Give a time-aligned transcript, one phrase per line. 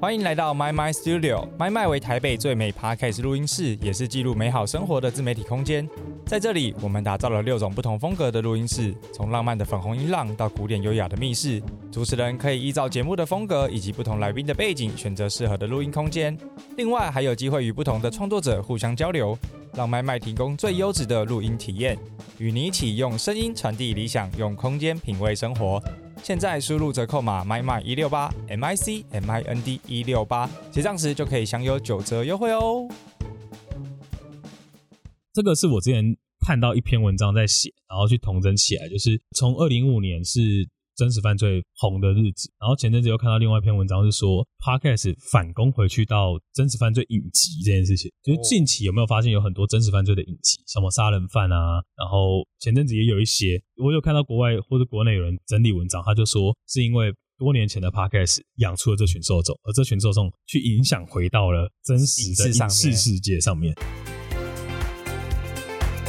[0.00, 1.48] 欢迎来到 My My Studio。
[1.58, 5.88] My My 为台北最美 Podcast 录音室，也是记录美好生活的自媒体空间。
[6.24, 11.60] 在这里，我们打造了六种不同风格的录音室，从浪漫的粉红音浪到古典优雅的密室。
[11.90, 16.38] 主持人可以依照节目的风格以及不同来宾的背景，选择适合的录音空间。
[16.76, 19.36] 另外，还有机会与不同的创作者互相交流，
[19.74, 21.98] 让 My My 提供最优质的录音体验，
[22.38, 25.82] 与你一起用声音传递理想，用空间品味生活。
[26.22, 32.86] 现在输入折扣码 my my 一六八 m i c m i n d 一六八，结账时就可以享有九折优惠哦。
[35.32, 36.16] 这个是我之前
[36.46, 63.72] 看到一篇文章在写，然后去同整起来，就是从二零五年是真实犯罪红的日子，然后前阵子又看到另外一篇文章是说，podcast 反攻回去到真实犯罪影集这件事情，就是近期有没有发现有很多真实犯罪的影集，什么杀人犯啊，然后前阵子也有一些，我有看到国外或者国内有人整理文章，他就说是因为多年前的 podcast 养出了这群受众，而这群受众去影响回到了真实的影视世界上面。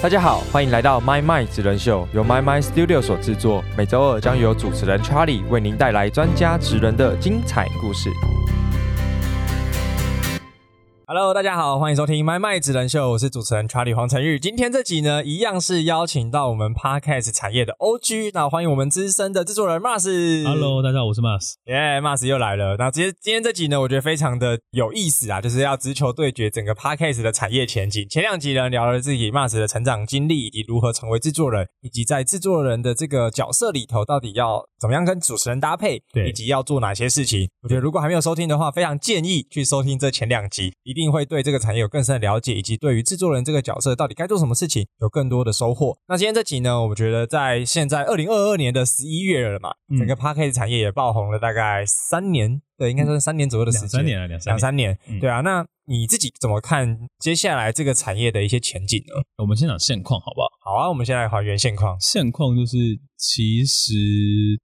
[0.01, 3.61] 大家好，欢迎来到 My My 职人秀，由 My My Studio 所制作。
[3.77, 8.09] 每周二将由主持人 Charlie 为您带来专家职人的精彩故事。
[11.11, 14.37] Hello，大家好，欢迎收听 My My 职人秀，我是主持人 Charlie 黄晨玉。
[14.39, 20.43] 今天这集呢，一样是邀请到我们 Podcast 产业的 OG，那欢迎我们资深的制作人 Mars。
[20.43, 21.53] Hello，大家好，我是 Mars。
[21.65, 22.75] 耶、m a r s 又来了。
[22.77, 28.07] 那今天今天这集呢，我觉得非常的有意思啊，就是要直球对决整个 Podcast 的产业前景。
[28.07, 37.49] 前两集呢，聊了自己 Mars 的成长经历，以及如何成为制作人，以及在制作人的这个角色里头，到底要怎么样跟主持人搭配，以及要做哪些事情。
[37.63, 45.95] 我觉得如果还没有收听的话，非常建议去收听这前两集，一定会对这个产业有更深的了解，以及对于制作人这个角色到底该做什么事情有更多的收获。
[46.07, 54.55] 那今天这集呢，我觉得在现在二零二二年的十一月了嘛，嗯整个 p a r k e t 产业也爆红了大概三年，对，应该说是三年左右的时间，两三年了，两三年。
[54.55, 55.41] 两三年，嗯对啊。
[55.41, 59.21] 那你自己怎么看接下来这个产业的一些前景呢？
[59.37, 60.47] 我们先讲现况好不好？
[60.63, 61.97] 好啊，我们先来还原现况。
[61.99, 62.77] 现况就是，
[63.17, 63.91] 其实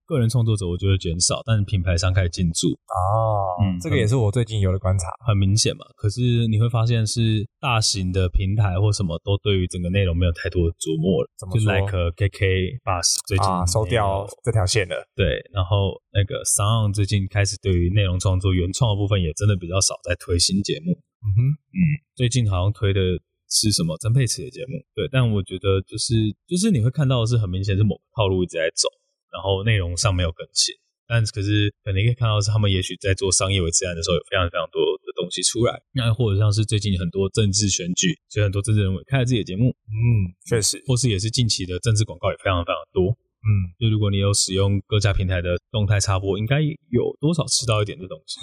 [0.06, 5.08] 个人创作者我觉得减少，但是品牌商开始进驻，哦嗯这个也是我最近有的观察。
[5.26, 5.84] 很明显嘛。
[5.97, 14.96] 可是你会发现是大型的平台或什么都对于整个内容没有太多的琢磨了，就怎么说 like KK Bus 最近啊，收掉这条线了。
[15.16, 21.40] 对，然后那个 Sound 最近开始对于内容创作原创的部分也真的比较少在推新节目，嗯哼，
[21.74, 21.80] 嗯
[22.16, 23.02] 最近好像推的
[23.50, 26.14] 是什么曾沛慈的节目，对，但我觉得就是
[26.48, 28.88] 就是你会看到的是很明显是某个套路一直在走，
[29.32, 30.74] 然后内容上没有更新，
[31.08, 43.16] 但可是可能你可以看到是他们也许在做商业为自然的时候有非常非常多的东西出来，那或者像是最近很多政治选举，所以很多政治人物也开了自己的节目，嗯，确实，或是也是近期的政治广告也非常非常多。
[43.46, 48.40] 嗯，就如果你有使用各家平台的动态插播，应该有多少吃到一点这东西。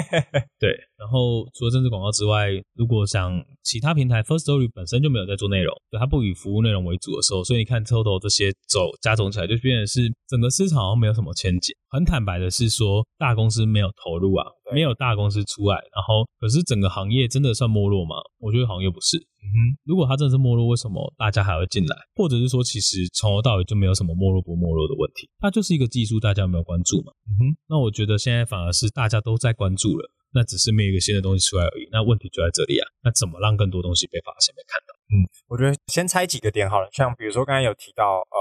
[0.58, 11.74] 对，然后除了政治广告之外，如果想其他平台，First Story 本身就没有在做内容，对，它不以服务内容为主的时候，所以你看 Total 这些走加总起来，就变成是整个市场好像没有什么前景。
[11.88, 18.16] 很坦白的是说，大公司没有投入啊，没有大公司出来，然后可是整个行业真的算没落吗？
[18.38, 19.16] 我觉得好像又不是。
[19.16, 21.96] 嗯哼，如果它真的是没落，为什么大家还会进来？
[22.16, 27.12] 或者是说，其实从头到尾就没有什么没落不没落的问题，它就是一个技术，大家有没有关注嘛？
[27.30, 31.88] 嗯哼，那我觉得现在反而是大家都在关注了，那只是没有一个新的东西出来而已。
[31.90, 34.92] 那问题就在这里啊，那怎么让更多东西被发现、被看到？
[35.08, 38.36] 嗯我觉得先拆几个点好了，像比如说刚才有提到，呃，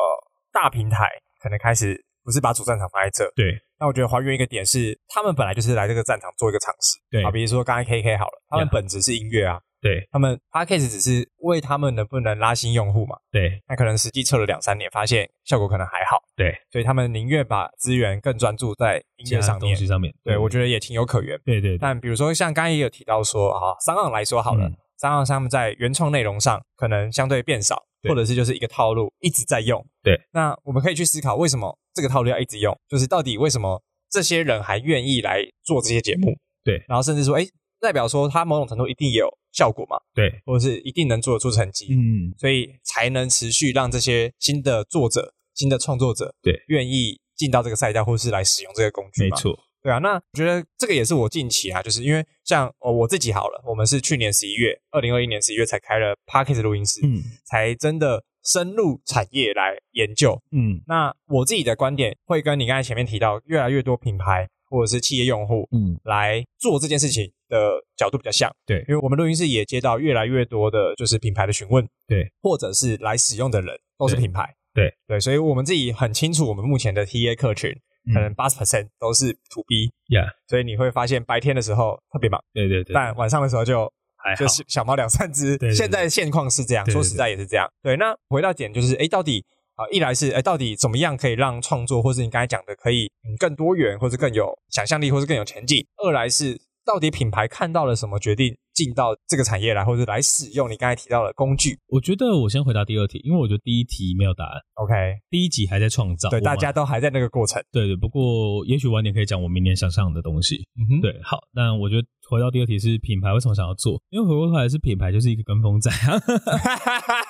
[0.51, 1.07] 大平台
[1.39, 10.07] 可能开始不是把主战场放在这，对那我觉得还原一个点是，他们本来就是来这个战场做一个尝试，对啊，比如说刚才 KK 好了，他们本质是音乐啊，对。
[10.11, 13.61] 他们 Podcast 只是为他们能不能拉新用户嘛，对。
[13.67, 19.59] 那可能实际测了两三年，发现效果可能还好，对，所以他们宁愿把资源更专注在音乐上面。
[19.59, 19.85] 东西。
[19.85, 21.39] 上面，对，我觉得也情有可原。
[21.45, 21.77] 对对对。
[21.77, 29.85] 但比如说像刚才也有提到说啊，商岸来说好了嗯，商岸他们在原创内容上可能相对变少，或者是就是一个套路一直在用。
[30.01, 36.35] 对，那我们可以去思考为什么这个套路要一直用，就是到底为什么这些人还愿意来做这些节目？
[36.63, 36.83] 对。
[36.87, 37.45] 然后甚至说，哎，
[37.85, 49.35] 代表说它某种程度一定也有效果嘛，对，或者是一定能做得出成绩，嗯，所以才能持续让这些新的作者、新的创作者对愿意进到这个赛道，或是来使用这个工具嘛。
[49.35, 60.41] 没错，对啊，那我觉得这个也是我近期啊，就是因为像哦我自己好了，我们是去年十一月，二零二一年十一月才开了 Parkes 录音室，嗯才真的深入产业来研究。
[60.51, 68.49] 嗯那我自己的观点会跟你刚才前面提到，越来越多品牌或者是企业用户嗯，来做这件事情的角度比较像。
[68.65, 68.79] 对。
[68.87, 74.93] 因为我们录音室也接到越来越多的就是品牌的询问，对，或者是来使用的人都是品牌，对。
[75.07, 77.71] 对，所以我们自己很清楚我们目前的 TA 客群
[78.13, 85.57] 可能八十 percent 都是 to B，，Yeah，所以你会发现白天的时候特别忙，对对对，但晚上的时候就还就，是小猫两三只。
[85.73, 87.67] 现在现况是这样，说实在也是这样。
[87.81, 89.43] 对，那回到点就是，哎，到底
[89.75, 95.85] 啊、一来是哎，到底怎么样可以让创作，或是你刚才讲的，可以嗯更多元，或是更有想象力，或是更有前景。
[95.97, 101.77] 二来是到底品牌看到了什么，决定进到这个产业来，或者来使用你刚才提到的工具。
[101.87, 104.93] 我觉得我先回答第二题，因为我觉得第一题没有答案，OK，
[105.29, 107.61] 第一集还在创造，对，大家都还在那个过程。
[107.71, 110.65] 对对，不过也许晚点可以讲我明年想上的东西。
[110.77, 114.01] 嗯哼，对，好，那我觉得回到第二题是品牌为什么想要做？
[114.09, 116.19] 因为回过头来是品牌就是一个跟风仔啊，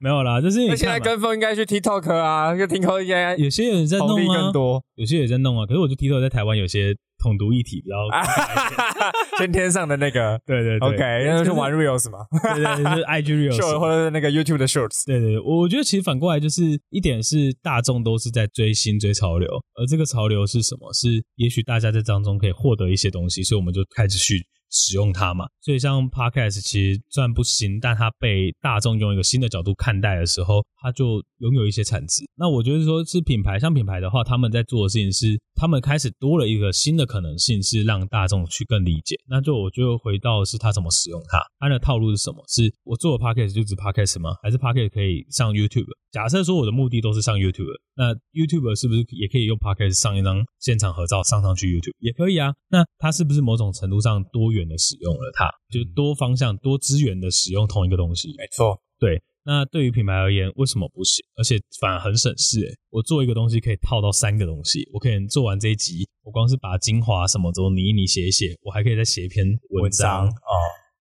[0.02, 4.82] 没有啦，就是你那现在跟风应该去 TikTok 啊，就 TikTok 应该有些人在弄啊更，多。
[4.94, 5.66] 有些也在弄啊。
[5.66, 7.96] 可是我就提到在台湾有些统独议题比较
[9.38, 13.78] 先天上的那个对对对，OK，那就是玩 Reels 嘛对对，就是 IG，Short Reels。
[13.78, 15.04] 或者是那个 YouTube 的 Shorts。
[15.06, 20.90] 对对，我我觉得其实反过来就是一点是大众都是在追新追潮流，而这个潮流是什么？
[20.94, 25.46] 是也许大家在当中可以获得一些东西，所以我们就开始去使用它嘛。
[25.60, 32.24] 所以像 Podcast 其实虽然不新，但它被大众用一个新的角度看待的时候，它就拥有一些产值。
[32.36, 39.16] 那我觉得说是品牌，像品牌的话，他们在做的事情是，他们开始多了一个新的可能性，是让大众去更理解。
[39.28, 42.42] 那就我就回到是他怎么使用它，它的套路是什么？
[42.48, 44.36] 是我做的 Podcast 就只 Podcast 吗？
[44.42, 45.88] 还是 Podcast 可以上 YouTube？
[46.10, 51.92] 假设说我的目的都是上 YouTube，那 YouTube 是不是也可以用 Podcast 上一张现场合照上上去 YouTube？
[51.98, 52.54] 也可以啊。
[52.70, 55.52] 那它是不是某种程度上多元的使用了它？
[55.68, 58.34] 就是多方向、多资源的使用同一个东西？
[58.38, 61.22] 没错，对，那对于品牌而言，为什么不行？
[61.36, 62.72] 而且反而很省事诶。
[62.88, 70.54] 我做一个东西可以套到三个东西，我可能做完这一集，我光是把精华什么都拟一拟写一写，我还可以再写一篇文章，哦，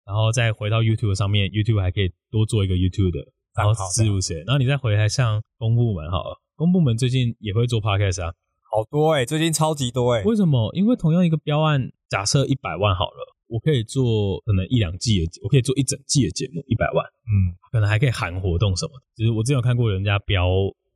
[0.07, 3.19] 然后再回到 YouTube 上面，YouTube 还可以多做一个 YouTube 的，
[3.53, 8.34] 然后账号植入谁，然后你再回来像公部门好了，公部门最近也会做 Podcast 啊，
[8.72, 10.24] 好多哎，最近超级多哎。
[10.24, 10.72] 为什么？
[10.74, 13.36] 因为同样一个标案，假设一百万好了。
[13.48, 17.06] 我可以做可能一两季的，我可以做一整季的节目，一百万。
[17.06, 19.06] 嗯，可能还可以喊活动什么的。
[19.16, 20.50] 就是我之前有看过人家标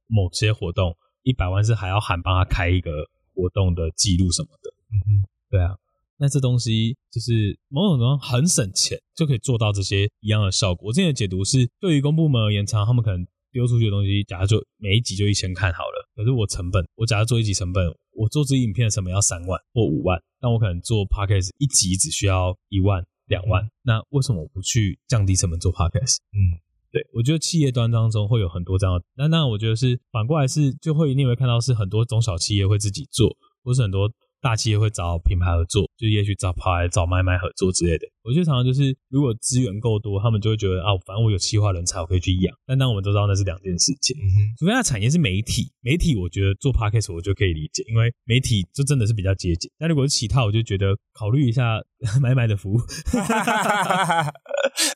[0.07, 4.73] 某些活动，一百万是还要喊帮他开一个活动的记录什么的。
[4.91, 5.77] 嗯哼，对啊，
[6.17, 10.87] 那这东西就是某种程度上很省钱，就可以做到这些一样的效果。
[10.87, 17.85] 我之前的解读是，对于公部门而言，他们可能丢出去的东西，假如就每一集就一千看好了，可是我成本，我假如做一集成本，
[18.15, 26.17] 我做这影片的成本要三万或五万，但我可能做 podcast 一集只需要一万两万，那为什么我不去降低成本做 podcast？
[26.33, 26.61] 嗯，
[26.91, 34.11] 对，我觉得企业端当中会有很多这样的，那那我觉得是反过来是就会你也会看到是很多中小企业会自己做，或是很多
[34.41, 38.07] 大企业会找品牌合作，就也许找牌找买买合作之类的。
[38.23, 42.55] 我觉得常常就是如果资源够多，他们就会觉得啊，反正我有企划人才，我可以去养。
[42.65, 49.69] 但当我们都知道那是两件事情，嗯哼，除非它产业是媒体，媒体我觉得做 podcast 我就可以理解，因为媒体就真的是比较接近。
[49.77, 51.81] 但如果是其他，我就觉得考虑一下
[52.21, 52.77] 买买的服务。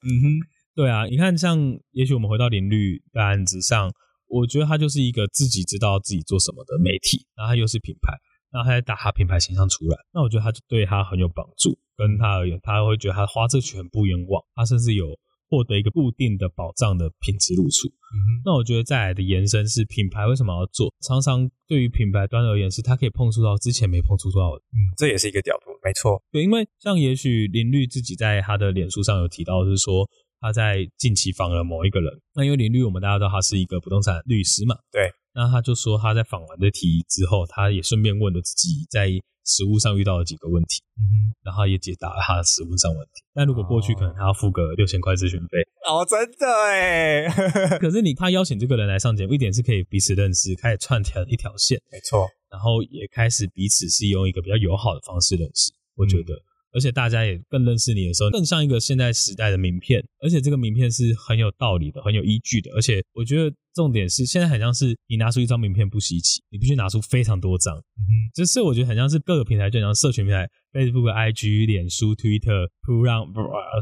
[0.04, 0.40] 嗯哼，
[0.76, 3.92] 对啊，你看，像也许我们回到林律的案子上，
[4.28, 8.14] 我觉得他就是一个自己知道自己做什么的媒体，然后他又是品牌，
[8.54, 11.78] 然后他在打他品牌形象出来，那我觉得他就对他很有帮助。
[11.96, 15.16] 跟他而言，他会觉得他花这钱很不冤枉，他甚至有
[15.48, 17.88] 获得一个固定的保障的品质露出。
[17.88, 20.92] 嗯，那我觉得再来的延伸是品牌为什么要做？
[21.02, 24.62] 常常对于品牌端而言，是它可以碰触到之前没碰触到的。
[24.74, 26.20] 嗯，这也是一个角度，没错。
[26.32, 30.10] 对，因为像也许林律自己在他的脸书上有提到，是说
[30.44, 32.12] 他在近期访了某一个人。
[32.36, 35.10] 那因为林律我们大家都知道他是一个不动产律师嘛，对。
[35.34, 39.08] 那他就说他在访完这题之后，他也顺便问了自己在
[39.46, 43.24] 实务上遇到了几个问题，嗯，然后也解答了他的实务上问题。
[43.34, 45.58] 但如果过去可能他要付个六千块咨询费，
[45.90, 47.28] 哦，真的哎，
[47.80, 51.82] 可是你他邀请这个人来上节目，一点是可以彼此认识，开始串成一条线。
[51.92, 52.28] 没错。
[52.52, 56.36] 然后也开始彼此是用一个比较友好的方式认识，我觉得，
[56.74, 72.68] 而且大家也更认识你的时候，更像一个现代时代的名片，而且这个名片是很有道理的，很有依据的，而且我觉得重点是现在很像是你拿出一张名片不稀奇，你必须拿出非常多张，嗯哼，就是我觉得很像是各个平台，就像社群平台，Facebook、IG、脸书、Twitter、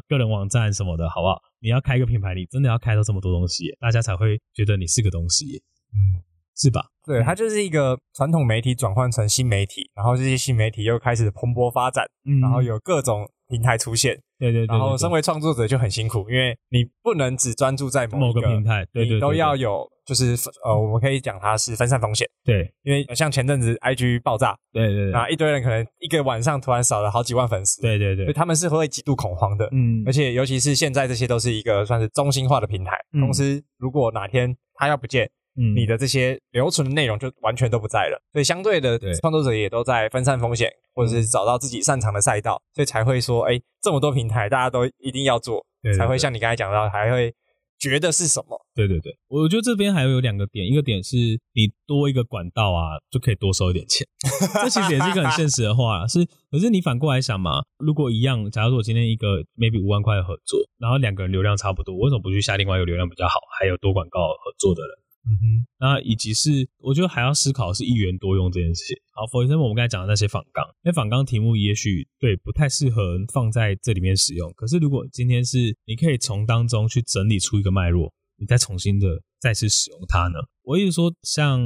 [0.07, 1.41] 个人网站什么的，好不好？
[1.59, 5.61] 你要开一个品牌，你真的要开到这么多东西，大家才会觉得你是个东西，
[5.93, 6.19] 嗯，
[6.61, 6.81] 是吧？
[7.03, 12.39] 对，它就是一个传统媒体转换成新媒体，然后这些新媒体又开始蓬勃发展，嗯。
[12.39, 14.77] 然后有各种平台出现，对对对对对。
[14.77, 22.71] 然后身为创作者就很辛苦，因为你不能只专注在某一个平台，对对对你都要有，就是呃，我们可以讲它是分散风险，对。
[22.83, 25.11] 因为像前阵子 IG 爆炸，对对对。
[25.11, 30.03] 那一堆人可能一个晚上突然少了好几万粉丝，，对对对，所以他们是会极度恐慌的，嗯。
[30.05, 33.21] 而且尤其是现在这些都是一个算是中心化的平台，嗯。
[33.21, 38.21] 公司如果哪天它要不见，嗯你的这些留存的内容就完全都不在了。
[38.31, 47.33] 所以相对的，创作者也都在分散风险，或者是找到自己擅长的赛道，所以才会说，哎，这么多平台大家都一定要做，对对对才会像你刚才讲到，还会
[47.79, 48.59] 觉得是什么？
[48.73, 54.07] 对对对，我觉得这边还有两个点，一个点是你多一个管道啊，就可以多收一点钱，
[54.63, 56.07] 这其实也是一个很现实的话啦。
[56.07, 64.97] 是，可是你反过来想嘛，如果一样，假如说我今天一个 maybe 五万块的合作，然后两个人流量差不多，我为什么不去下另外一个流量比较好，还有多广告合作的人？
[65.23, 68.97] 嗯哼，那以及是，我觉得还要思考是一元多用这件事情。
[69.11, 74.51] 好否则我们刚才讲的那些仿纲，那仿纲题目也许对不太适合放在这里面使用。
[74.53, 80.39] 可是如果今天是你可以从当中去整理出一个脉络，你再重新的再次使用它呢？
[80.63, 81.61] 我意思说，像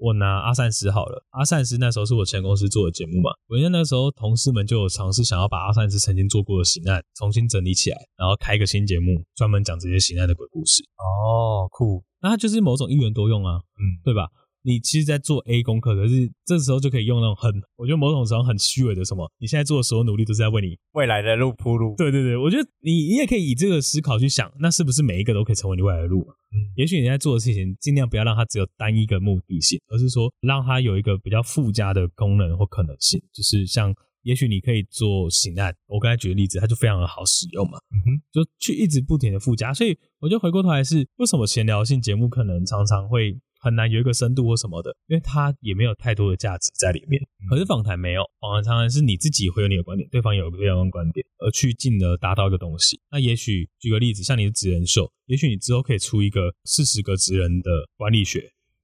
[0.00, 10.82] 我拿阿善斯好了，阿善斯那时候是我前公司做的节目嘛，我记得那时候同事们就有尝试想要把阿善斯曾经做过的刑案重新整理起来，然后开一个新节目，专门讲这些刑案的鬼故事。
[10.96, 14.28] 哦，酷，那它就是某种一元多用啊，嗯，对吧？
[14.62, 20.76] 你其实，在做 A 功课，可是这时候就可以用那种很，我觉得某种程度很虚伪的什么，你现在做的所有努力都是在为你。
[20.92, 21.94] 未来的路铺路。
[21.96, 26.20] 对对对，我觉得你你也可以以这个思考去想，那是不是每一个都可以成为你未来的路？
[26.52, 33.22] 嗯也许你在做的事情，尽量不要让它只有单一个目的性，而是说让它有一个比较附加的功能或可能性。
[33.32, 37.78] 就是像，也许你可以做刑案，我刚才举的例子，它就非常的好使用嘛。
[37.92, 47.20] 嗯哼，就去一直不停的附加，所以我觉得回过头来是为什么闲聊性节目可能常常会很难有一个深度或什么的，因为它也没有太多的价值在里面。
[47.48, 53.00] 可是访谈没有，访谈常常是你自己会有你的观点，对方有对方的观点，而去进而达到一个东西。
[53.10, 58.40] 那也许举个例子，像你的职人秀，也许你之后可以出一个四十个职人的管理学，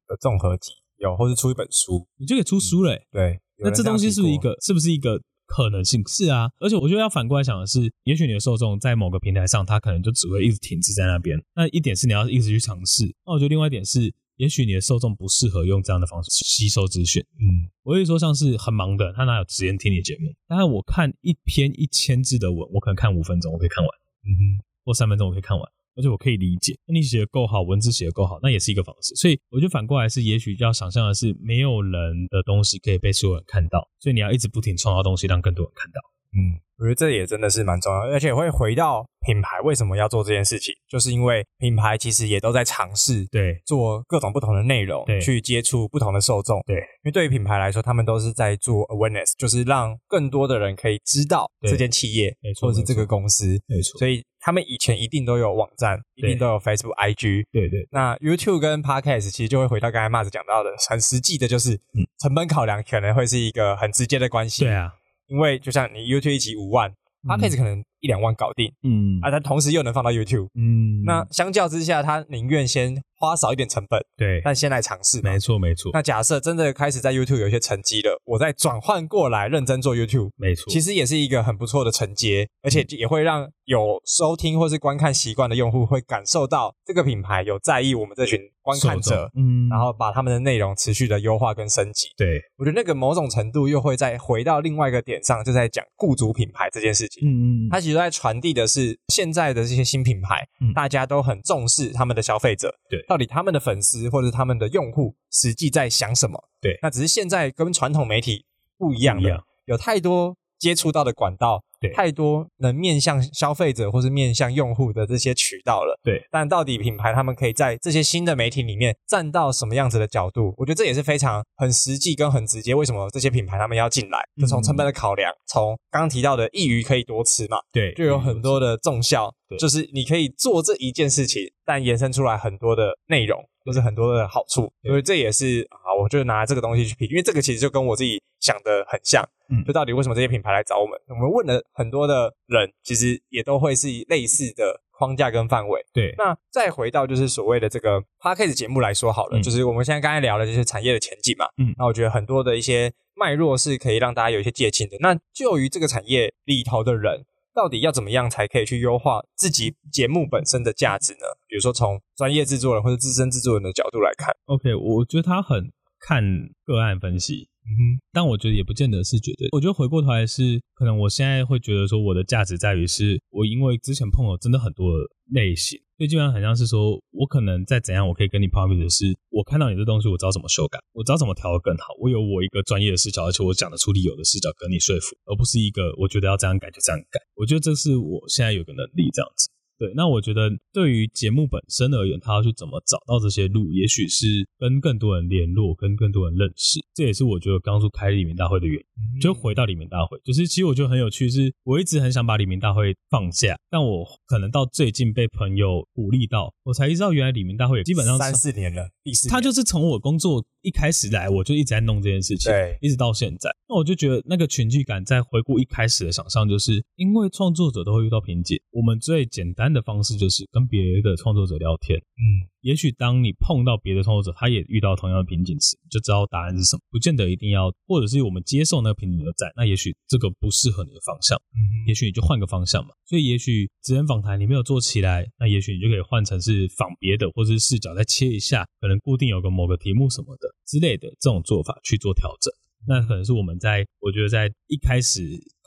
[0.06, 2.06] 的综合集有，或是出一本书。
[2.18, 4.38] 你就可以出书嘞、对，那这东西是不是一？
[4.38, 6.02] 个是不是一个可能性？
[6.06, 11.42] 是啊，而且我觉得要反过来想的是，也许你的受众在某个平台上，他可能就只会一直停滞在那边。
[11.54, 13.04] 那一点是你要一直去尝试。
[13.25, 17.23] 那我觉得另外一点是，也许你的受众不适合用这样的方式吸收资讯。
[17.38, 20.35] 嗯，我会说，像是很忙的，他哪有时间听你节目？
[20.47, 23.90] 但是我看一篇一千字的文，我可能看五分钟，我可以看完，
[24.25, 25.66] 嗯哼，或三分钟我可以看完。
[25.99, 29.14] 而且我可以理解，那你写的够好，文字写的够好，那也是一个方式。
[29.14, 36.00] 所以我觉得反过来是，也许要想象的是，没有人的东西可以被所有人看到，所以你要一直不停创造东西，让更多人看到。
[36.37, 46.61] 嗯，我觉得这也真的是蛮重要，而且会回到品牌为什么要做这件事情，就是因为品牌其实也都在尝试对做各种不同的内容对，去接触不同的受众。
[46.66, 53.59] 对，因为对于品牌来说，他们都是在做 awareness，就是让更多的人可以知道对这间企业或者是这个公司。
[53.66, 57.45] 没错，所以他们以前一定都有网站，一定都有 Facebook、IG。
[57.50, 64.64] 对对那 YouTube 跟 Podcast 其实就会回到刚才 Mars 讲到的，很实际的，就是嗯成本考量可能会是一个很直接的关系。
[64.64, 64.92] 对，啊，
[65.28, 66.92] 因为就像你 YouTube 一集五万
[67.25, 70.49] ，Podcast 可能一两万搞定，嗯啊，它同时又能放到 YouTube。
[70.54, 75.20] 嗯，那相较之下，他宁愿先花少一点成本，对，但先来尝试。
[75.23, 75.90] 没错没错。
[75.92, 92.08] 那假设真的开始在 YouTube 有一些成绩了，我再转换过来认真做 YouTube，没错，其实也是一个很不错的承接，而且也会让有收听或是观看习惯的用户会感受到这个品牌有在意我们这群观看者，嗯，然后把他们的内容持续的优化跟升级。
[92.16, 97.26] 对，我觉得那个某种程度又会再回到另外一个点上，就在讲雇主品牌这件事情。
[97.26, 100.66] 嗯嗯，它其实在传递的是现在的这些新品牌，嗯。
[100.76, 106.48] 大家都很重视他们的消费者，对到底他们的粉丝或者他们的用户实际在想什么？
[106.60, 108.44] 对那只是现在跟传统媒体
[108.78, 115.99] 不一样的，样有太多接触到的管道，对太多能面向消费者或是面向用户的这些渠道了。
[116.02, 120.54] 对，但到底品牌他们可以在这些新的媒体里面站到什么样子的角度？
[120.56, 122.75] 我觉得这也是非常很实际跟很直接。
[122.75, 124.18] 为什么这些品牌他们要进来？
[124.40, 134.71] 就从成本的考量，从刚刚提到的一鱼可以多吃嘛，对，就有很多的重效对，就是你可以做这一件事情，但延伸出来很多的内容，就是很多的好处。
[134.83, 139.29] 所以这也是啊，我就拿这个东西去比，因为这个其实就跟我自己想的很像。
[139.49, 140.99] 嗯就到底为什么这些品牌来找我们？
[141.09, 145.81] 我们问了很多的人，其实也都会是类似的框架跟范围。
[145.93, 154.97] 对，那再回到就是所谓的这个 podcast 节目来说好了，嗯就是我们现在刚才聊的就是产业的前景嘛，嗯那我觉得很多的一些脉络是可以让大家有一些借鉴的。
[155.00, 157.25] 那就于这个产业里头的人，
[157.55, 161.26] 到底要怎么样才可以去优化自己节目本身的价值呢？
[161.47, 166.23] 比如说从专业制作人或者资深制作人的角度来看，OK，我觉得他很看
[166.65, 167.81] 个案分析，嗯哼，
[168.12, 169.49] 但我觉得也不见得是绝对。
[169.53, 187.19] 我觉得回过头来是，可能我现在会觉得说，我的价值在于是我因为之前碰了真的很多的类型，所以基本上很像是说我可能再怎样，我可以跟你 promise 的是，我看到你这东西，我知道怎么修改，我知道怎么调得更好，我有我一个专业的视角，而且我讲得出理由的视角跟你说服，而不是一个我觉得要这样改就这样改。
[187.35, 189.50] 我觉得这是我现在有个能力这样子。
[189.78, 196.80] 对，那我觉得对于节目本身而言，他要去怎么找到这些路，也许是跟更多人联络，跟更多人认识。
[196.95, 199.21] 这也是我觉得刚说开李明大会的原因。
[199.21, 213.49] 就回到李明大会，就是其实我觉得很有趣，是我一直很想把李明大会放下，但我可能到最近被朋友鼓励到，我才知道原来李明大会基本上三四年了，第四年，他就是从我工作一开始来，我就一直在弄这件事情，对，一直到现在。
[213.68, 222.26] 那我就觉得那个群聚感，在回顾一开始的想象，就是因为创作者都会遇到瓶颈，我们最简单的方式就是跟别的创作者聊天，嗯，
[222.66, 226.80] 也许当你碰到别的创作者，他也遇到同样的瓶颈时，你就知道答案是什么。
[226.90, 232.90] 不见得一定要，或者是我们接受那个瓶颈而在，那也许这个不适合你的方向，嗯也许你就换个方向嘛。
[233.04, 242.52] 所以也许职人访谈你没有做起来，那也许你就可以换成是访别的，或者是视角再切一下，可能固定有个某个题目什么的之类的这种做法去做调整。
[242.88, 245.20] 那可能是我们在我觉得在一开始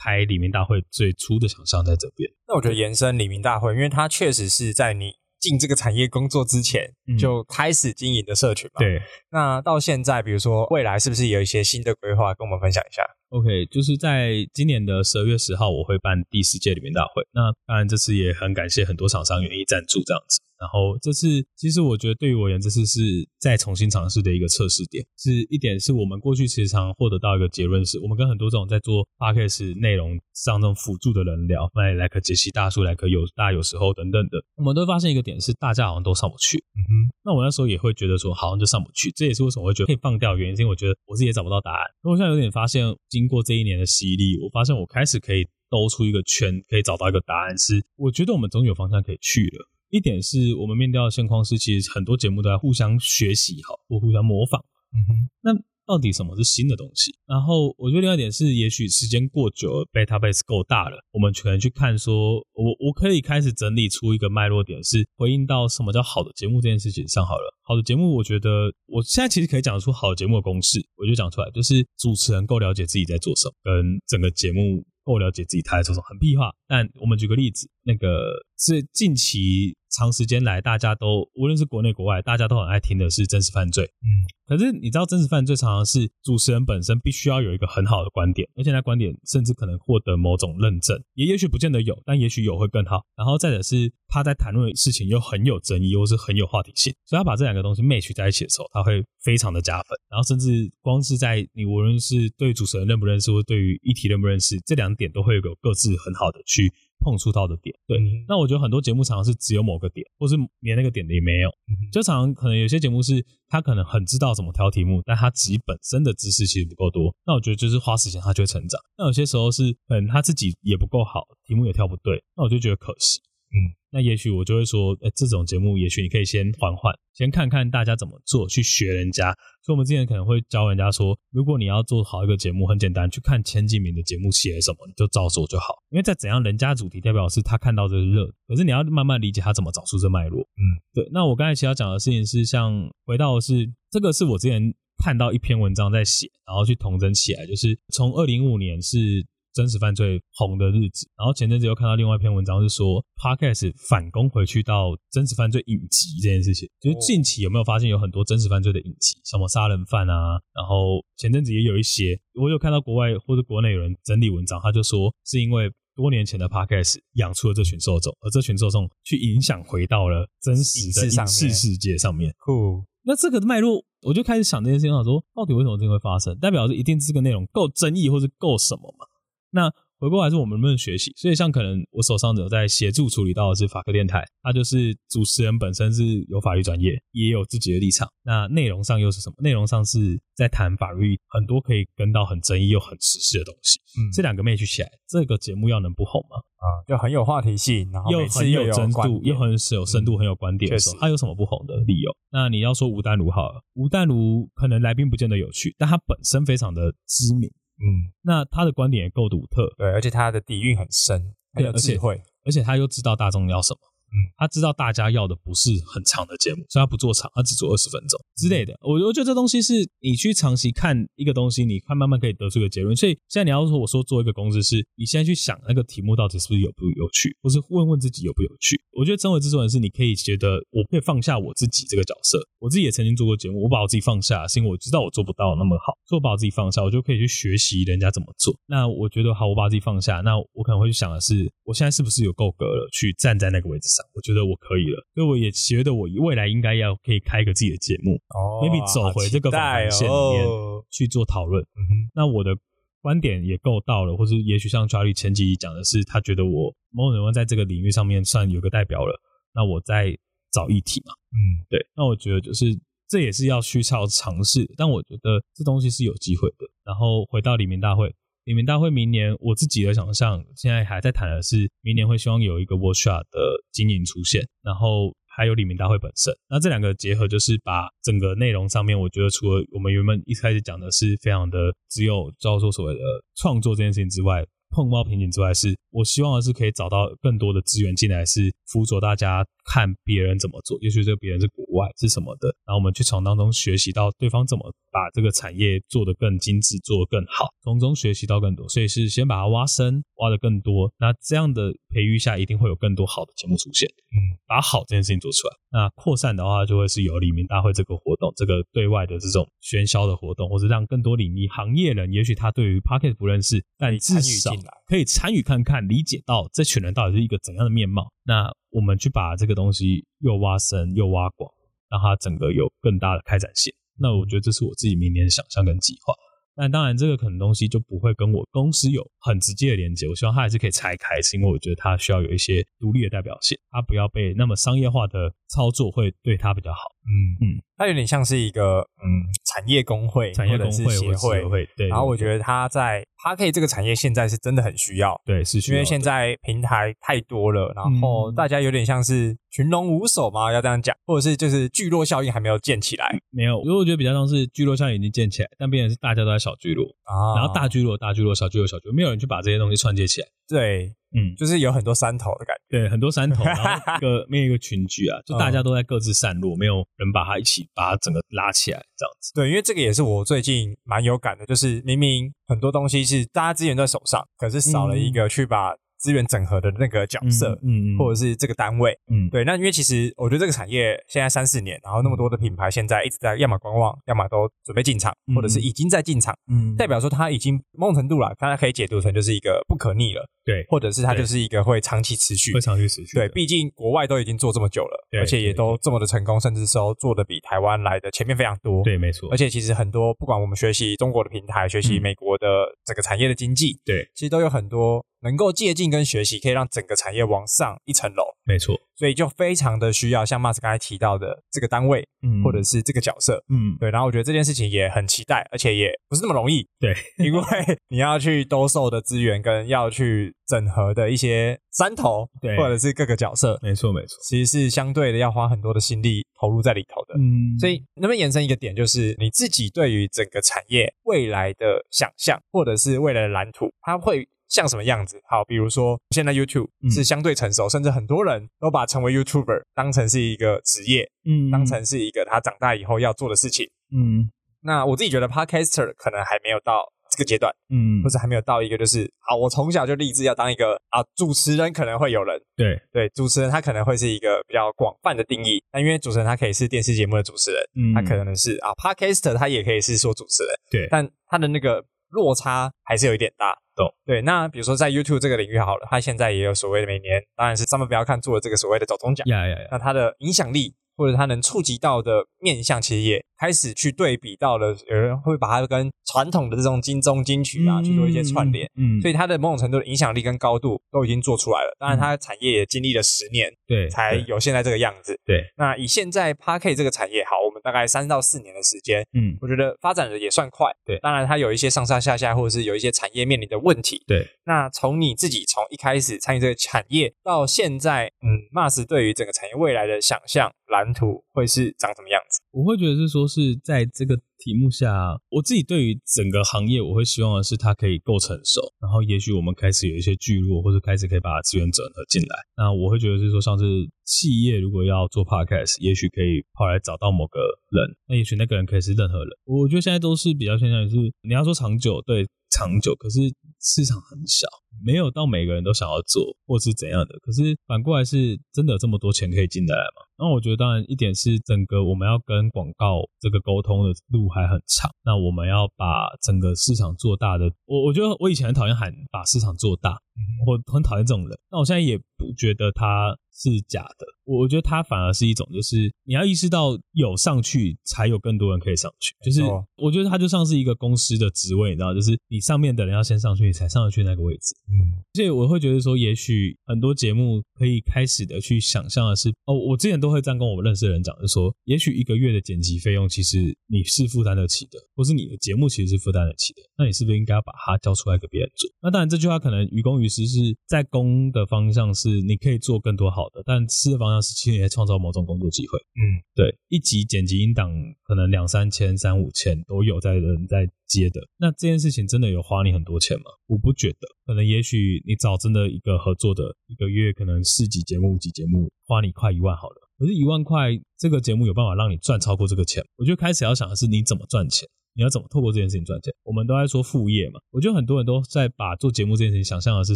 [0.04, 2.30] 开黎明大会最初的想象在这边。
[2.46, 8.80] 那我觉得延伸黎明大会，因为它确实是在你进这个产业工作之前嗯就开始经营的社群嘛。。
[8.80, 13.04] 对那到现在，比如说未来是不是有一些新的规划，跟我们分享一下？
[13.30, 17.24] ，OK，就是在今年的十二月十号，我会办第四届里面大会。
[17.32, 20.40] 那当然这次也很感谢很多厂商愿意赞助这样子。
[20.60, 23.00] 然后这次其实我觉得对于我而言，这次是
[23.40, 25.02] 再重新尝试的一个测试点。
[25.18, 36.58] 是一点是我们过去其实常获得到一个结论是，我们跟很多这种在做 podcast 内容上这种辅助的人聊，来来个杰西大叔，来个有大有时候等等的，我们都会发现一个点是，大家好像都上不去。
[36.76, 36.92] 嗯哼，
[37.24, 41.88] 那我那时候也会觉得说，好像就上不去，这也是为什么会觉得可以放掉的原因，是因为我觉得我自己也找不到答案。
[42.04, 42.84] 我现在有点发现，
[43.20, 49.68] 经过这一年的洗礼，我发现我开始可以兜出一个圈，可以找到一个答案是，我觉得我们总有方向可以去了。
[49.90, 54.64] 一点是我们面对到的现况是，其实很多节目都在互相学习，好或互相模仿。
[54.94, 55.52] 嗯哼，那
[55.90, 57.10] 到底什么是新的东西？
[57.26, 67.52] 然后我觉得另外一点是，也许时间过久了，beta base 够大了，我们可能去看说，我我可以开始整理出一个脉络点，是回应到什么叫好的节目这件事情上好了。
[67.64, 76.52] 好的节目，我觉得我现在其实可以讲出好的节目的公式，我就讲出来，就是主持人够了解自己在做什么，跟整个节目够了解自己他在做什么，很屁话。
[76.68, 83.84] 但我们举个例子，那个是近期长时间来，大家都无论是国内国外，大家都很爱听的是真实犯罪。
[83.86, 84.08] 嗯，
[84.48, 93.02] 可是你知道，真实犯罪常常是主持人本身必须要有一个很好的观点，而且那观点甚至可能获得某种认证，也也许不见得有，但也许有会更好。
[93.16, 99.90] 然后再者是他在谈论的事情又很有争议，又是很有话题性，所以他把这两个东西 match 在一起的时候，他会非常的加分。
[100.10, 107.76] 然后甚至光是在你无论是对主持人认不认识，或对于议题认不认识，这两点都会有个各自很好的去碰触到的点。
[107.88, 111.50] 对，嗯那我觉得很多节目常常是只有某个点，或是连那个点的也没有。
[111.92, 117.16] 就常常可能有些节目是他可能很知道怎么挑题目，但他自己本身的知识其实不够多。
[117.26, 118.80] 那我觉得就是花时间他就会成长。
[118.98, 123.20] 那有些时候是可能他自己也不够好，题目也挑不对，那我就觉得可惜。
[123.52, 129.34] 嗯，那也许我就会说，哎，这种节目也许你可以先缓缓，先看看大家怎么做，去学人家。
[129.64, 135.74] 所以我们之前可能会教人家说，如果你要做好一个节目，很简单，去看前几名的节目写了什么，你就照做就好。
[135.90, 140.42] 因为在怎样，人家主题代表是他看到这个热，可是你要慢慢理解他怎么找出这脉络。
[140.42, 140.62] 嗯，
[140.94, 141.10] 对。
[141.12, 144.62] 那我刚才其实要讲的事情是，像回到的是这个是我之前
[145.04, 149.26] 看到一篇文章在写，然后去同整起来，就是从二零一五年是。
[149.60, 156.70] 真实犯罪红的日子，然后前阵子又看到另外一篇文章，是说 Podcast 反攻回去到真实犯罪影集这件事情。
[156.80, 172.34] 就是近期有没有发现有很多真实犯罪的影集，什么杀人犯啊，然后前阵子也有一些，我有看到国外或者国内有人整理文章，他就说是因为多年前的 Podcast 养出了这群受众，而这群受众去影响回到了真实的影视上影视面世界上面。
[172.46, 176.34] 酷，那这个脉络，我就开始想这件事情，想说到底为什么这个会发生？
[176.40, 179.06] 代表是一定这个内容够争议，或是够什么嘛？
[179.52, 181.12] 那回过来是我们能不能学习？
[181.18, 188.08] 所以像可能我手上有在协助处理到的是法科电台，它就是主持人本身是有法律专业，也有自己的立场。
[188.24, 189.36] 那内容上又是什么？
[189.40, 193.78] 内容上是在谈法律很多可以跟到很争议又很时事的东西。
[194.00, 196.38] 嗯这两个 match 起来，这个节目要能不红吗？
[196.38, 202.16] 啊，就很有话题性，然后又很有深度，又很有深度，嗯很有观点的时候确实，它有什么不红的理由？
[202.32, 213.80] 那你要说吴淡如好了，吴淡如可能来宾不见得有趣，但他本身非常的知名，嗯，那他的观点也够独特，对，而且他的底蕴很深，很有对而且智慧，而且他又知道大众要什么。
[214.12, 218.74] 嗯，他知道大家要的不是很长的节目，所以他不做长，他只做二十分钟之类的。
[218.82, 222.96] 我我觉得这东西是你去长期看一个东西，你看慢慢可以得出一个结论。
[222.96, 228.82] 所以现在你要说我说做一个公式，是你现在去想那个题目到底是不是有不有趣，或是问问自己有不有趣。
[228.92, 238.54] 我觉得成为制作人是你可以觉得我可以放下我自己这个角色，我自己也曾经做过节目，我把我自己放下，是因为我知道我做不到那么好，所以我把我自己放下，我就可以去学习人家怎么做。
[238.66, 243.99] 那我觉得好，我把自己放下，那我可能会去想的是，我现在是不是有够格了，去站在那个位置上。
[244.00, 251.62] 上，我觉得我可以了，所以我也觉得我未来应该要可以开一个自己的节目哦，maybe 走回这个访谈线里面哦去做讨论。
[251.76, 252.56] 嗯哼那我的
[253.02, 259.20] 观点也够到了，或是也许像 Charlie 前几集讲的是，他觉得我某种程度在这个领域上面算有个代表了，
[259.54, 260.18] 那我再
[260.52, 266.66] 找议题嘛，嗯，对，那我觉得就是这也是要去要尝试，但我觉得这东西是有机会的。
[266.84, 268.14] 然后回到黎明大会，
[268.50, 273.40] 李明大会明年我自己的想象，现在还在谈的是明年会希望有一个 workshop 的
[273.72, 276.34] 经营出现，然后还有李明大会本身。
[276.50, 283.00] 那这两个结合，就是把整个内容上面，我觉得除了我们原本一开始讲的是非常的只有叫做所谓的
[283.36, 298.68] 创作这件事情之外，碰到瓶颈之外，是我希望的是可以找到更多的资源进来，是辅佐大家看别人怎么做，也许这个别人是国外是什么的，然后我们去从当中学习到对方怎么把这个产业做得更精致，做得更好，从中学习到更多。
[298.70, 300.92] 所以是先把它挖深，挖得更多。
[301.00, 303.88] 那这样的培育下，一定会有更多好的节目出现。
[304.12, 305.56] 嗯，把好这件事情做出来。
[305.72, 314.52] 那扩散的话，就会是有李明大会这个活动，这个对外的这种喧嚣的活动，或者让更多领域行业人，也许他对于 Pocket 不认识，但至少
[314.88, 318.12] 可以参与看看，理解到这群人到底是一个怎样的面貌。
[318.24, 321.50] 那我们去把这个东西又挖深又挖广，
[321.90, 323.74] 让它整个有更大的开展性。
[323.98, 326.14] 那我觉得这是我自己明年的想象跟计划。
[326.56, 330.08] 但当然，这个可能东西就不会跟我公司有很直接的连接。
[330.10, 336.80] 我希望它还是可以拆开，是因为我觉得它需要有一些独立的代表性，它不要被那么商业化的操作会对他比较好。
[337.06, 337.12] 嗯。
[337.42, 341.88] 嗯，它有点像是一个嗯产业工会，产业工会或者是协或协会，对。
[341.88, 348.36] 然后我觉得得它在 p a r k 这个产业现在是真的很需要，对是需要，因为现在平台太多了，然后嗯。
[348.36, 353.20] 大家有点像是群龙无首嘛，要这样讲，或者是就是聚落效应还没有建起来。
[353.32, 357.36] 没有，因为我觉得比较像是聚落效应已经建起来，但变成是大家都在小聚落，啊。
[357.36, 360.28] 然后大聚落、大聚落、小聚落、小聚落，没有人去把这些东西串接起来。
[360.48, 362.80] 对，嗯，就是有很多山头的感觉。
[362.80, 369.34] 对，很多山头， 然后一个没有一个群聚啊，就大家都在各自散落，没有人把它一起把它整个拉起来，这样子。
[369.34, 378.98] 对，因为这个也是我最近蛮有感的，就是明明很多东西是大家资源都在手上，可是少了一个去把资源整合的那个角色，嗯嗯或者是这个单位。
[379.12, 386.76] 嗯，对，那因为其实我觉得这个产业现在三四年，然后那么多的品牌现在一直在要么观望，要么都准备进场，嗯或者是已经在进场，嗯。
[386.76, 392.54] 代表说它已经某种程度了，大家可以解读成就是一个不可逆了，对，或者是它就是一个会长期持续。
[392.54, 392.62] 会。
[392.62, 393.16] 长期持续。
[393.16, 398.84] 对，毕竟国外都已经做这么久了，对而且也都这么的成功，甚至说做的比台湾来的前面非常多。
[398.84, 399.30] 对，没错。
[399.32, 402.02] 而，且其实很多，不管我们学习中国的平台，学习嗯。
[402.02, 402.48] 美国的
[402.86, 408.24] 整个产业的经济，对，其实都有很多能够借鉴跟学习，可以让整个产业往上一层楼。
[408.46, 413.44] 没错，所以就非常的需要像 Mas 刚才提到的这个单位，嗯或者是这个角色。
[413.50, 417.44] 嗯，对，然后我觉得这件事情也很期待，而且也不是那么容易，对， 因为
[417.90, 424.18] 你要去兜售的资源跟要去整合的一些山头，对或者是各个角色，没错，没错。
[424.28, 427.14] 其实是相对的要花很多的心力投入在里头的。
[427.20, 435.22] 嗯所以，能不能延伸一个点，就是你自己对于整个产业未来的想象，或者是未来的蓝图，它会像什么样子？
[435.30, 436.92] 好，比如说现在 YouTube 嗯。
[436.92, 441.50] 是相对成熟，甚至很多人都把成为 YouTuber 当成是一个职业，嗯。
[441.52, 443.70] 当成是一个他长大以后要做的事情。
[443.96, 444.30] 嗯。
[444.62, 448.04] 那我自己觉得 Podcaster 可能还没有到这个阶段，嗯。
[448.04, 452.42] 或者还没有到一个就是啊，我从小就立志要当一个啊主持人，可能会有人。
[452.58, 455.64] 对，对主持人，他可能会是一个比较广泛的定义。
[455.72, 457.94] 那因为主持人他可以是电视节目的主持人，嗯。
[457.94, 463.58] 他可能是啊 Podcaster，他也可以是说主持人，对，但他的那个落差还是有一点大。
[463.76, 478.70] 懂对，那比如说在 YouTube 这个领域好了，它现在也有所谓的每年，当然是上面不要看做的这个所谓的走中奖，呀呀呀，那它的影响力或者它能触及到的面向，其实也开始去对比到了，有人会把它跟传统的这种金钟金曲啊、去做一些串联。
[478.76, 481.74] 嗯，所以它的某种程度的影响力跟高度都已经做出来了。
[481.80, 485.18] 当然，它的产业也经历了十年对才有现在这个样子。
[485.24, 490.70] 对，那以现在 p a r k 这个产业，好，我们大概三到四年的时间，嗯我觉得发展的也算快。
[490.84, 494.04] 对当然它有一些上上下下，或者是有一些产业面临的问题。
[494.08, 502.40] 对，那从你自己从一开始参与这个产业到现在，嗯，Mars 对于整个产业未来的想象蓝图会是长什么样子？
[502.52, 512.36] 我会觉得是说是在这个题目下，我自己对于整个行业，我会希望的是它可以够成熟，然后也许我们开始有一些聚落，或者开始可以把资源整合进来。
[512.58, 513.64] 那我会觉得是说，像是
[514.04, 517.40] 企业如果要做 podcast，也许可以后来找到某个
[517.72, 519.30] 人，那也许那个人可以是任何人。
[519.46, 523.20] 我觉得现在都是比较偏向于是你要说长久，对长久，可是
[523.62, 524.48] 市场很小，
[524.84, 527.20] 没有到每个人都想要做或是怎样的。
[527.20, 530.09] 可是反过来是真的有这么多钱可以进得来吗？
[530.20, 540.02] 那我觉得当然一点是整个我们要跟广告这个沟通的路还很长，那我们要把整个市场做大的，我我觉得我以前很讨厌喊把市场做大，
[540.46, 541.38] 我很讨厌这种人。
[541.52, 549.14] 那我现在也不觉得他是假的，我我觉得他反而是一种，就是你要意识到有上去，才有更多人可以上去。
[549.24, 549.42] 就是
[549.78, 554.56] 我觉得他就像是一个公司的职位，你知道，就是你上面的人要先上去，你才上得去那个位置。
[554.68, 568.70] 嗯，所以我会觉得说，也许很多节目可以开始的去想象的是，哦，我之前都会这样跟我认识的人讲，就说，也许一个月的剪辑费用其实你是负担得起的，或是你的节目其实是负担得起的，那你是不是应该要把它交出来给别人做？
[568.82, 575.78] 那当然，这句话可能于公于私是在公的方向是你可以做更多好的，但私的方向是其实你在创造某种工作机会。
[575.78, 577.72] 嗯，对，一集剪辑音档
[578.04, 583.26] 可能两三千、三五千都有在人在接的，那这件事情真的有花你很多钱吗？
[583.48, 589.76] 我不觉得，可能也许你找真的一个合作的，一个月可能四集节目、五集节目，花你快一万好了。
[590.00, 592.84] 可是，一万块这个节目有办法让你赚超过这个钱？
[592.96, 594.68] 我觉得开始要想的是你怎么赚钱。
[595.00, 596.14] 你要怎么透过这件事情赚钱？
[596.26, 599.96] 我们都在说副业嘛，我觉得很多人都在把做节目这件事情想象的是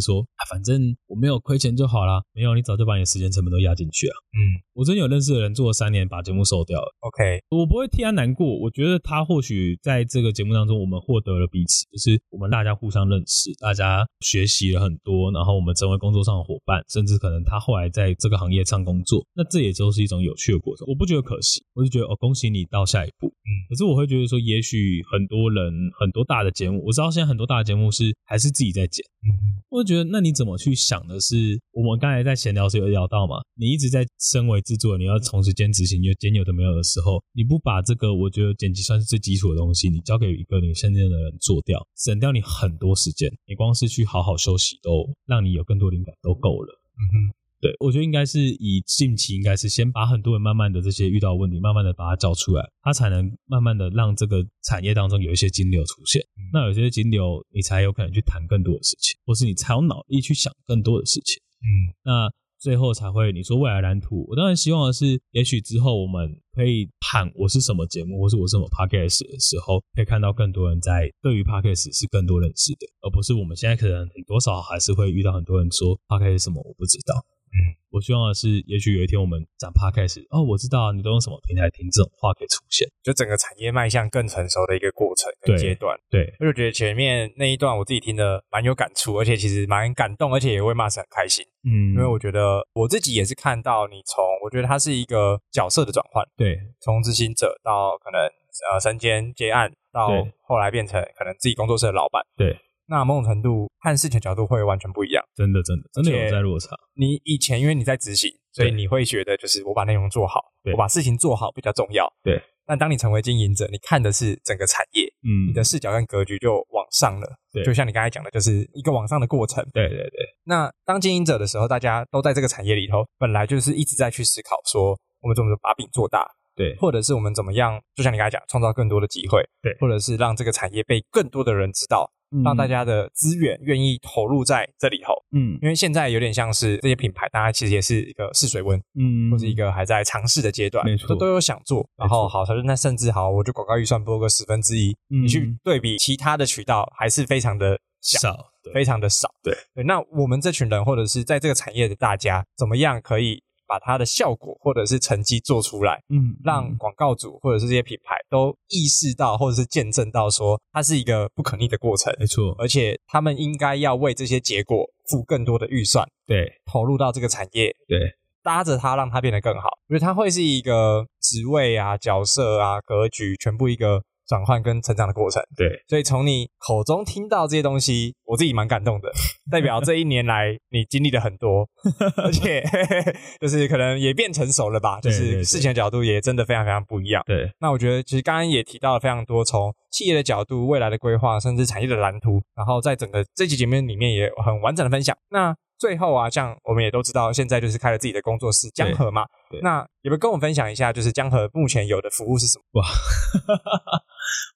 [0.00, 2.22] 说，啊，反正我没有亏钱就好啦。
[2.32, 4.16] 没有，你早就把你的时间成本都压进去啊。
[4.32, 6.88] 嗯我真有认识的人做了三年，把节目收掉了。
[7.00, 20.86] ，OK，我不会替他难过，我觉得他或许在这个节目当中，我们获得了彼此，就是我们大家互相认识，大家学习了很多，然后我们成为工作上的伙伴，甚至可能他后来在这个行业上工作，那这也就是一种有趣的过程。
[20.88, 23.33] 我不觉得可惜，我就觉得哦，恭喜你到下一步。
[23.74, 46.80] 嗯，可是我会觉得说，也许很多人很多大的节目，我知道现在很多大的节目是还是自己在剪，嗯我会觉得，那你怎么去想的是，我们刚才在闲聊时有聊到嘛，你一直在身为制作人，你要同时兼执行，有兼有的没有的时候，你不把这个我觉得剪辑算是最基础的东西，你交给一个你身边的人做掉，省掉你很多时间，你光是去好好休息都让你有更多灵感都够了。
[46.94, 47.34] 嗯哼，
[47.64, 56.20] 对，我觉得应该是以近期应该是先把很多人慢慢的这些遇到问题，慢慢的把它找出来，它才能慢慢的让这个产业当中有一些金流出现。
[56.52, 61.40] 那有些金流，你才有可能去谈更多的事情，或是你才有脑力去想更多的事情。
[61.62, 77.24] 嗯那最后才会你说未来蓝图，我当然希望的是，也许之后我们可以喊我是什么节目，或是我是什么 podcast 的时候，可以看到更多人在对于 podcast 是更多认识的，而不是我们现在可能多少还是会遇到很多人说 podcast 是什么我不知道。
[77.54, 82.88] 嗯，我希望的是，也许有一天我们讲 podcast，哦，我知道你都用什么平台听，这种话可以出现。
[83.02, 85.96] 就整个产业迈向更成熟的一个过程跟阶段。
[86.10, 100.08] 对，我就觉得前面那一段我自己听的蛮有感触，而且其实蛮感动，而且也为 Mars 很开心，嗯因为我觉得我自己也是看到你从，我觉得它是一个角色的转换，对从执行者到可能呃身兼接案，到
[100.42, 105.24] 后来变成可能自己工作室的老板，对，那某种程度看事情的角度会完全不一样。
[105.34, 106.76] 真的真的真的有在落差。
[106.94, 110.40] 你以前因为你在执行，所以你会觉得就是我把内容做好，
[110.72, 112.10] 我把事情做好比较重要。
[112.22, 112.42] 对。
[112.66, 117.28] 但当你成为经营者，你看的是整个产业，嗯你的视角跟格局就往上了。
[117.52, 119.62] 对就像你刚才讲的，就是一个往上的过程。
[119.74, 132.10] 对对对，那当经营者的时候，大家都在这个产业里头，本来就是一直在去思考说，我们怎么把饼做大，对或者是我们怎么样，就像你刚才讲，创造更多的机会，对或者是让这个产业被更多的人知道，
[132.42, 135.12] 让大家的资源愿意投入在这里头。
[135.36, 149.28] 嗯因为现在有点像是这些品牌，大家其实也是一个试水温，嗯或是一个还在尝试的阶段，没错都都有想做，然后好，他说那甚至好，我就广告预算拨个十分之一，嗯你去对比其他的渠道，还是非常的小，少对非常的少。
[149.42, 156.02] 对对，那我们这群人，或者是在这个产业的大家，怎么样可以把它的效果或者是成绩做出来？
[156.08, 167.98] 嗯让广告主或者是这些品牌都意识到，或者是见证到，说它是一个不可逆的过程，没错，而且他们应该要为这些结果付更多的预算，对投入到这个产业，对
[168.42, 169.68] 搭着它，让它变得更好。
[169.88, 175.42] 我觉得它会是一个职位啊、角色啊、格局，全部一个转换跟成长的过程。
[175.56, 179.10] 对，所以从你口中听到这些东西，我自己蛮感动的，
[179.50, 181.68] 代表这一年来你经历了很多，
[182.22, 182.62] 而且
[183.40, 187.22] 就是可能也变成熟了吧，就是事情的角度也真的非常非常不一样。
[187.26, 187.50] 对。
[187.60, 195.16] 那我觉得其实刚刚也提到了非常多，从企业的角度、未来的规划，甚至产业的蓝图，然后在整个这期节目里面也很完整的分享。
[195.30, 199.26] 那最后啊，像我们也都知道，现在就是开了自己的工作室江河嘛，
[199.60, 202.86] 那有没有跟我们分享一下，就是江河目前有的服务是什么哇，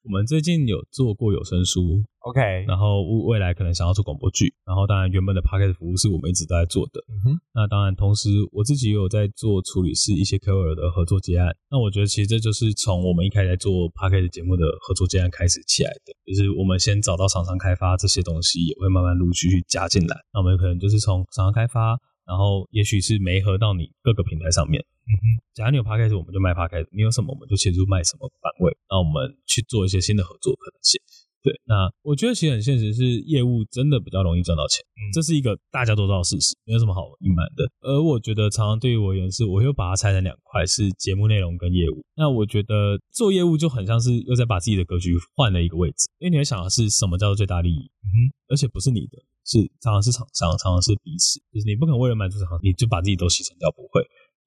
[0.05, 7.01] 我们最近有做过有声书，？OK，然后未来可能想要做广播剧，然后当然原本的 p a c k e t 服务是我们一直都在做的。
[7.09, 11.49] 嗯哼，那当然，同时我自己也有在做处理是一些 KOL 的合作接案。
[11.71, 20.15] 那我觉得其实这就是从我们一开始在做 p a c k e t 节目的合作接案开始起来的，就是我们先找到厂商开发这些东西，也会慢慢陆续去加进来。
[20.35, 21.97] 那我们可能就是从厂商开发，
[22.29, 24.85] 然后也许是媒合到你各个平台上面。
[25.09, 31.01] 嗯哼，假如你有 k e t 我们就卖 k e t 你有什么我们就切入卖什么版位，那我们去做一些新的合作可能性。
[31.41, 37.65] 对，那我觉得其实很现实，是业务真的比较容易赚到钱，嗯这是一个大家都知道的事实，没有什么好隐瞒的。
[37.81, 42.05] 而我觉得常常对于我而言是，我又把它拆成两块，是节目内容跟业务。
[42.17, 48.17] 那我觉得做业务就很像是又在把自己的格局换了一个位置，因为你会想的是什么叫做最大利益，嗯哼，
[48.49, 49.17] 而且不是你的，
[49.47, 54.03] 是常常是厂商，常常是彼此，就是你不可能为了满足厂商，你就把自己都牺牲掉，不会。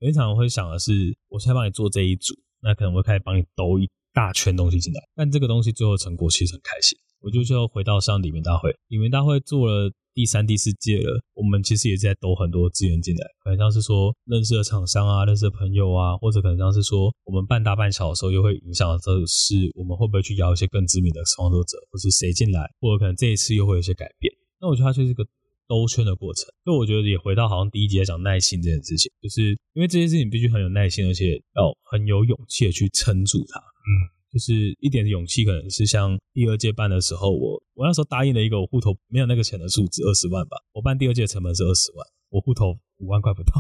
[0.08, 6.98] 有常常会想的是，我现在帮你做这一组，那可能会开始帮你兜一大圈东西进来，但这个东西最后成果其实很开心。
[7.22, 24.34] 我就就回到像里面大会，里面大会做了第三、第四届了，我们其实也在兜很多资源进来，可能像是说认识的厂商啊、认识的朋友啊，或者可能像是说我们半大半小的时候，又会影响的是我们会不会去邀一些更知名的创作者，或是谁进来，或者可能这一次又会有一些改变。
[24.60, 25.24] 那我觉得它就是一个
[25.72, 33.58] 兜圈的过程，所以我觉得也回到好像第一集在讲耐心这件事情，就是因为这件事情必须很有耐心，而且要很有勇气的去撑住它。
[33.58, 33.90] 嗯，
[34.34, 43.54] 就是一点勇气，可能是像第二届办的时候，我我那时候答应了一个我户头没有那个钱的数字二十万吧，我办第二届的成本是二十万，我户头五万块不到，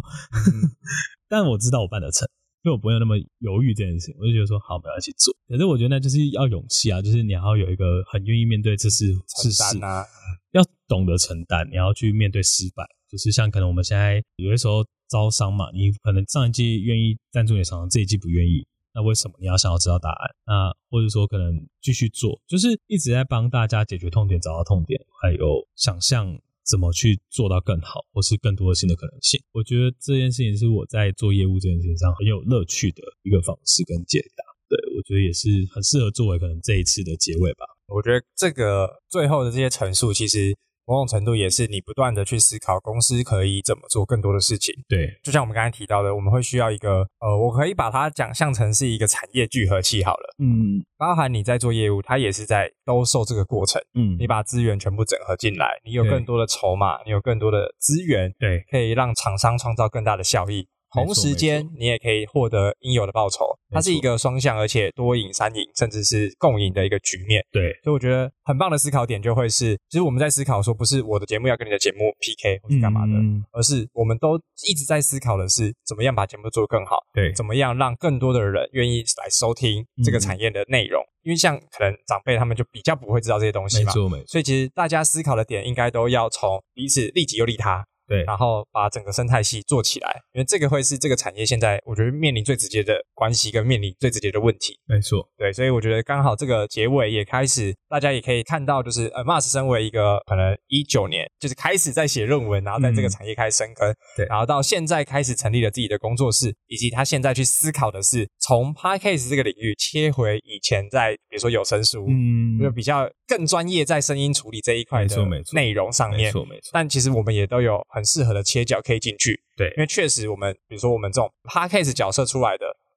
[1.29, 2.27] 但我知道我办得成。
[2.63, 5.33] 所以我不会那么犹豫这件事情，我就觉得说好，我们要一起做。
[5.47, 10.05] 可是我觉得那就是要勇气啊，就是你要有一个很愿意面对这是事实啊，
[10.51, 12.85] 要懂得承担，你要去面对失败。
[13.09, 19.33] 就是像可能我们现在有的时候招商嘛，你可能上一季愿意赞助你厂商，这一季不愿意，那为什么？
[19.39, 20.29] 你要想要知道答案。
[20.45, 26.39] 那或者说可能继续做，就是一直在帮大家解决痛点，找到痛点，还有想象。
[26.63, 29.41] 怎么去做到更好，或是更多的新的可能性？
[29.51, 34.43] 我觉得这件事情是我在做业务这件事情上很有乐趣的一个方式跟解答。
[34.69, 37.65] 对我觉得也是很适合作为可能这一次的结尾吧。
[37.87, 44.73] 我觉得这个最后的这些陈述，其实某种程度也是你不断的去思考公司可以怎么做更多的事情。
[44.87, 50.35] 对，就像我们刚才提到的，我们会需要一个呃，我可以把它想象成是一个产业聚合器好了。
[50.39, 53.81] 嗯，包含你在做业务，它也是在兜售这个过程。
[53.93, 60.67] 嗯，你把资源全部整合进来，你有更多的筹码，你有更多的资源，对，可以让厂商创造更大的效益。
[60.91, 63.45] 同时间，你也可以获得应有的报酬。
[63.73, 67.41] 它是一个双向，而且多赢、三赢，甚至是共赢的一个局面。
[67.51, 81.01] 对，所以我觉得很棒的思考点就会是，其实我们在思考说，不是我的节目要跟你的节目 PK 或是干嘛的，嗯而是我们都一直在思考的是，怎么样把节目做得更好，对，怎么样让更多的人愿意来收听这个嗯产业的内容。
[81.23, 94.77] 因为像可能长辈他们就比较不会知道这些东西嘛，没错没错，所以其实大家思考的点应该都要从彼此利己又利他，对，然后把整个生态系做起来，因为这个会是这个产业现在我觉得面临最直接的关系跟面临最直接的问题。
[94.85, 104.25] 没错，对，所以我觉得刚好这个结尾也开始，大家也可以看到，就是呃，Mars 身为一个可能一九年就是开始在写论文，然后在这个嗯产业开始深耕，对。
[104.25, 112.59] 然后到现在开始成立了自己的工作室，以及他现在去思考的是从 Podcast 这个领域切回以前在比如说有声书，嗯。
[112.59, 115.15] 就比较更专业在声音处理这一块的
[115.53, 116.25] 内容上面。
[116.25, 117.61] 没错没错，但其实我们也都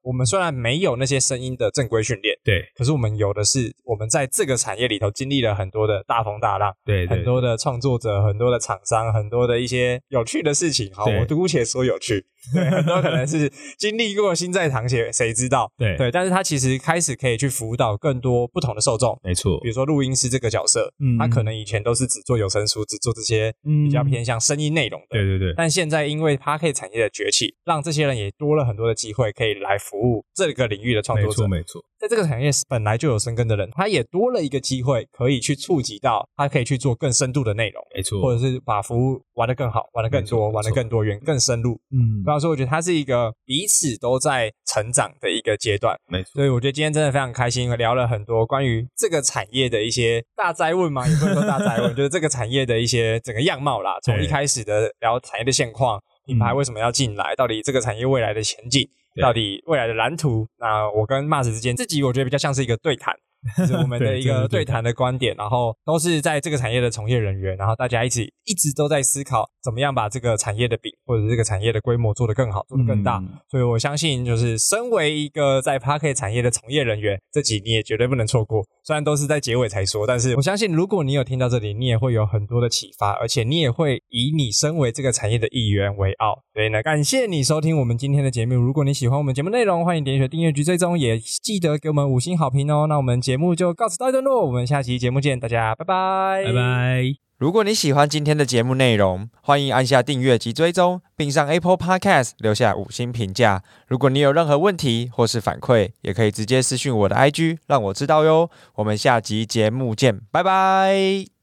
[0.05, 10.93] 我们虽然没有那些声音的正规训练，对可是我们有的是我们在这个产业里头经历了很多的大风大浪，对对很多的创作者，很多的厂商，很多的一些有趣的事情。
[10.93, 15.73] 好，我姑且说有趣， 对，很多可能是经历过心在淌血，谁知道？
[15.79, 19.19] 对对，但是他其实开始可以去辅导更多不同的受众。
[19.25, 25.07] 没错比，如说录音师这个角色，嗯他可能以前都是只做有声书，只做这些嗯比较偏向声音内容的。
[25.19, 31.35] 对对对，但现在因为 p a r k 产业的崛起，让这些人也多了很多的机会，可以来服务这个领域的创作者。
[31.35, 41.79] 错没错，在这个产业本来就有深耕的人，他也多了一个机会，可以去触及到，他可以去做更深度的内容，没错，或者是把服务玩得更好，玩得更多，玩得更多元、更深入。
[41.93, 45.97] 嗯不，要说，我觉得它是一个彼此都在成长的一个阶段。
[46.09, 53.99] 没错，所以我觉得今天真的非常开心，聊了很多关于这个产业的一些大灾问嘛， 也不能说大灾问，就是这个产业的一些整个样貌啦。
[54.03, 58.89] 从一开始的聊产业的现况，品牌为什么要进来，到底这个产业未来的前景，对
[59.20, 60.46] 到底未来的蓝图。
[60.59, 63.14] 那我跟 Mars 之间，这集我觉得比较像是一个对谈。
[63.59, 73.19] 就是我们的一个对对谈的观点，然后都是在这个产业的从业人员，然后大家一起一直都在思考怎么样把这个产业的饼或者这个产业的规模做得更好，做得更大。
[73.19, 78.65] 嗯所以我相信，就是身为一个在 p a r k e t 产业的从业人员，这集你也绝对不能错过。
[78.83, 86.42] 虽然都是在结尾才说，但是我相信，如果你有听到这里，你也会有很多的启发，而且你也会以你身为这个产业的一员为傲。
[86.53, 88.55] 所以呢，感谢你收听我们今天的节目。
[88.55, 92.87] 如果你喜欢我们节目内容，欢迎点选订阅局追踪，也记得给我们五星好评哦。
[92.88, 97.03] 那我们节目就告辞到一段落，我们下期节目见，大家拜拜，拜拜。
[97.37, 103.65] 如果你喜欢今天的节目内容，欢迎按下订阅及追踪，并上 Apple Podcast 留下五星评价。
[103.89, 108.49] 如果你有任何问题或是反馈，也可以直接私讯我的 IG，让我知道哟。
[108.77, 111.34] 我们下集节目见，拜拜。